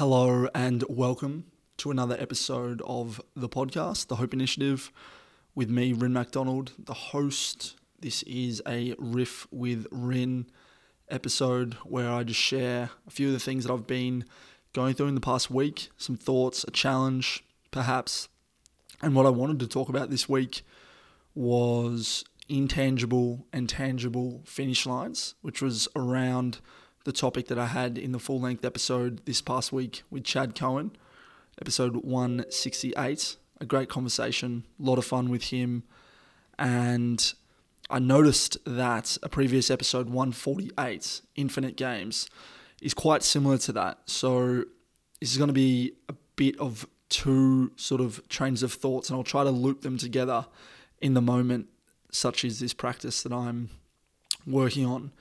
[0.00, 1.44] Hello and welcome
[1.76, 4.90] to another episode of the podcast, The Hope Initiative,
[5.54, 7.76] with me, Rien MacDonald, the host.
[8.00, 10.46] This is a riff with Rien
[11.10, 14.24] episode where I just share a few of the things that I've been
[14.72, 18.30] going through in the past week, some thoughts, a challenge, perhaps.
[19.02, 20.62] And what I wanted to talk about this week
[21.34, 26.60] was intangible and tangible finish lines, which was around
[27.04, 30.54] the topic that I had in the full length episode this past week with Chad
[30.54, 30.92] Cohen,
[31.60, 33.36] episode 168.
[33.60, 35.84] A great conversation, a lot of fun with him.
[36.58, 37.32] And
[37.88, 42.28] I noticed that a previous episode 148, Infinite Games,
[42.80, 43.98] is quite similar to that.
[44.06, 44.64] So
[45.20, 49.16] this is going to be a bit of two sort of trains of thoughts, and
[49.16, 50.46] I'll try to loop them together
[51.00, 51.66] in the moment,
[52.10, 53.70] such as this practice that I'm
[54.46, 55.12] working on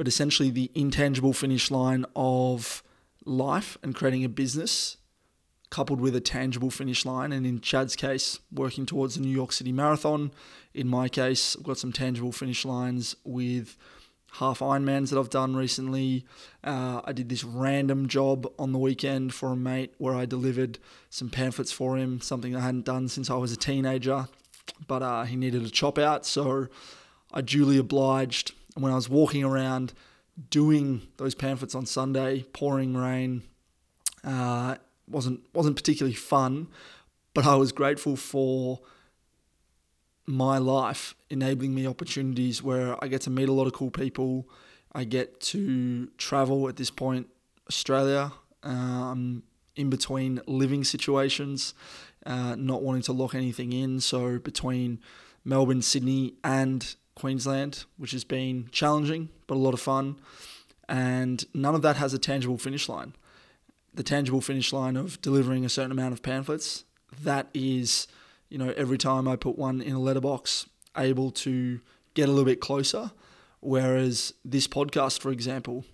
[0.00, 2.82] but essentially the intangible finish line of
[3.26, 4.96] life and creating a business
[5.68, 7.32] coupled with a tangible finish line.
[7.32, 10.30] And in Chad's case, working towards the New York City Marathon.
[10.72, 13.76] In my case, I've got some tangible finish lines with
[14.38, 16.24] half Ironmans that I've done recently.
[16.64, 20.78] Uh, I did this random job on the weekend for a mate where I delivered
[21.10, 24.28] some pamphlets for him, something I hadn't done since I was a teenager,
[24.88, 26.24] but uh, he needed a chop out.
[26.24, 26.68] So
[27.34, 29.92] I duly obliged when I was walking around
[30.50, 33.42] doing those pamphlets on Sunday, pouring rain,
[34.24, 34.76] uh,
[35.08, 36.68] wasn't wasn't particularly fun,
[37.34, 38.80] but I was grateful for
[40.26, 44.48] my life enabling me opportunities where I get to meet a lot of cool people.
[44.92, 47.28] I get to travel at this point,
[47.68, 49.42] Australia, um,
[49.76, 51.74] in between living situations,
[52.26, 54.00] uh, not wanting to lock anything in.
[54.00, 55.00] So between
[55.44, 60.16] Melbourne, Sydney, and Queensland, which has been challenging but a lot of fun.
[60.88, 63.14] And none of that has a tangible finish line.
[63.94, 66.84] The tangible finish line of delivering a certain amount of pamphlets,
[67.22, 68.08] that is,
[68.48, 71.80] you know, every time I put one in a letterbox, able to
[72.14, 73.12] get a little bit closer.
[73.60, 75.84] Whereas this podcast, for example,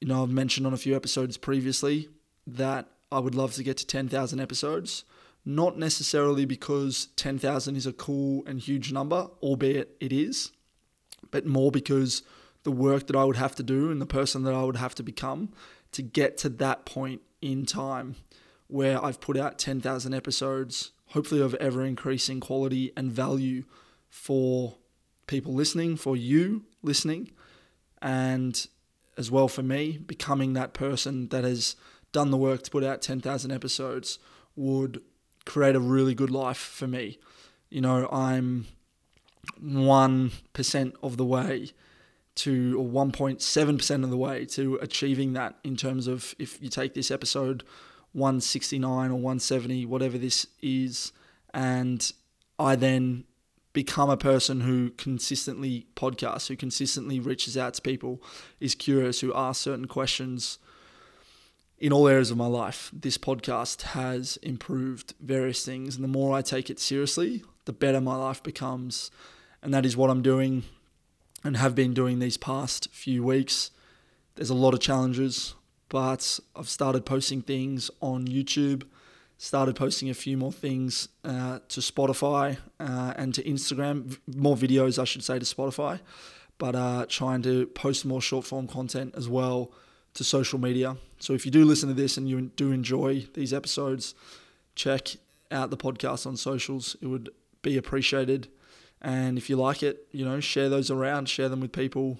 [0.00, 2.08] you know, I've mentioned on a few episodes previously
[2.46, 5.04] that I would love to get to 10,000 episodes
[5.44, 10.52] not necessarily because 10,000 is a cool and huge number, albeit it is,
[11.30, 12.22] but more because
[12.62, 14.94] the work that I would have to do and the person that I would have
[14.96, 15.50] to become
[15.92, 18.16] to get to that point in time
[18.66, 23.64] where I've put out 10,000 episodes, hopefully of ever increasing quality and value
[24.08, 24.76] for
[25.26, 27.30] people listening, for you listening,
[28.02, 28.66] and
[29.16, 31.76] as well for me, becoming that person that has
[32.12, 34.18] done the work to put out 10,000 episodes
[34.54, 35.02] would
[35.44, 37.18] create a really good life for me.
[37.70, 38.66] You know, I'm
[39.62, 41.70] 1% of the way
[42.36, 46.94] to, or 1.7% of the way to achieving that in terms of if you take
[46.94, 47.62] this episode
[48.12, 51.12] 169 or 170, whatever this is,
[51.54, 52.12] and
[52.58, 53.24] I then
[53.72, 58.20] become a person who consistently podcasts, who consistently reaches out to people,
[58.58, 60.58] is curious, who asks certain questions
[61.80, 65.96] in all areas of my life, this podcast has improved various things.
[65.96, 69.10] And the more I take it seriously, the better my life becomes.
[69.62, 70.64] And that is what I'm doing
[71.42, 73.70] and have been doing these past few weeks.
[74.34, 75.54] There's a lot of challenges,
[75.88, 78.82] but I've started posting things on YouTube,
[79.38, 84.98] started posting a few more things uh, to Spotify uh, and to Instagram, more videos,
[84.98, 86.00] I should say, to Spotify,
[86.58, 89.72] but uh, trying to post more short form content as well
[90.14, 90.96] to social media.
[91.18, 94.14] So if you do listen to this and you do enjoy these episodes,
[94.74, 95.16] check
[95.50, 96.96] out the podcast on socials.
[97.00, 97.30] It would
[97.62, 98.48] be appreciated.
[99.02, 102.18] And if you like it, you know, share those around, share them with people,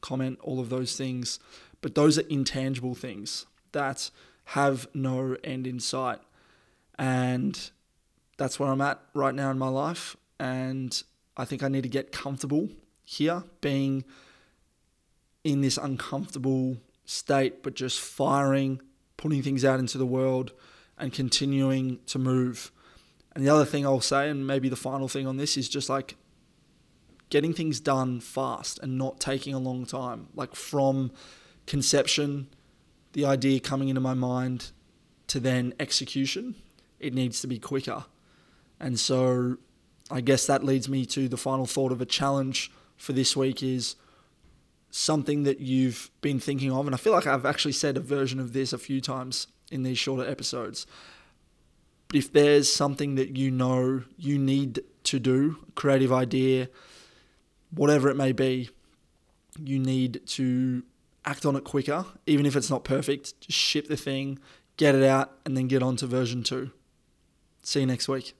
[0.00, 1.38] comment, all of those things.
[1.80, 4.10] But those are intangible things that
[4.46, 6.18] have no end in sight.
[6.98, 7.58] And
[8.36, 10.16] that's where I'm at right now in my life.
[10.38, 11.00] And
[11.36, 12.68] I think I need to get comfortable
[13.04, 14.04] here, being
[15.44, 18.80] in this uncomfortable state, but just firing,
[19.16, 20.52] putting things out into the world,
[20.98, 22.70] and continuing to move.
[23.34, 25.88] And the other thing I'll say, and maybe the final thing on this, is just
[25.88, 26.16] like
[27.30, 30.28] getting things done fast and not taking a long time.
[30.34, 31.12] Like from
[31.66, 32.48] conception,
[33.14, 34.70] the idea coming into my mind
[35.28, 36.56] to then execution,
[37.00, 38.04] it needs to be quicker.
[38.78, 39.56] And so
[40.10, 43.62] I guess that leads me to the final thought of a challenge for this week
[43.62, 43.96] is
[44.92, 48.38] something that you've been thinking of, and I feel like I've actually said a version
[48.38, 50.86] of this a few times in these shorter episodes.
[52.08, 56.68] But if there's something that you know you need to do, creative idea,
[57.70, 58.68] whatever it may be,
[59.58, 60.82] you need to
[61.24, 63.40] act on it quicker, even if it's not perfect.
[63.40, 64.38] Just ship the thing,
[64.76, 66.70] get it out, and then get on to version two.
[67.62, 68.34] See you next week.